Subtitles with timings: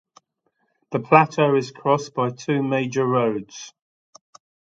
[0.89, 3.71] The plateau is crossed by two major roads.